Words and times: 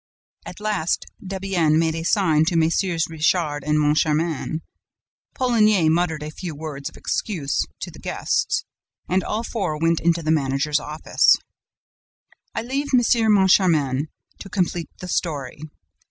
At 0.47 0.59
last, 0.59 1.05
Debienne 1.23 1.77
made 1.77 1.93
a 1.93 2.01
sign 2.03 2.45
to 2.45 2.55
Mm. 2.55 3.07
Richard 3.07 3.63
and 3.63 3.77
Moncharmin; 3.77 4.61
Poligny 5.35 5.89
muttered 5.89 6.23
a 6.23 6.31
few 6.31 6.55
words 6.55 6.89
of 6.89 6.97
excuse 6.97 7.67
to 7.81 7.91
the 7.91 7.99
guests; 7.99 8.65
and 9.07 9.23
all 9.23 9.43
four 9.43 9.77
went 9.77 9.99
into 9.99 10.23
the 10.23 10.31
managers' 10.31 10.79
office. 10.79 11.35
I 12.55 12.63
leave 12.63 12.87
M. 12.95 12.99
Moncharmin 13.31 14.07
to 14.39 14.49
complete 14.49 14.89
the 14.97 15.07
story. 15.07 15.59